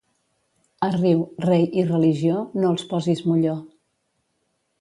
[0.85, 3.55] A riu, rei i religió, no els posis molló.